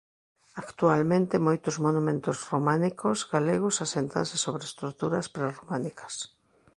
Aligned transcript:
Actualmente 0.63 1.43
moitos 1.47 1.75
monumentos 1.85 2.37
románicos 2.51 3.17
galegos 3.33 3.75
aséntanse 3.85 4.35
sobre 4.45 4.63
estruturas 4.69 5.25
prerrománicas. 5.35 6.13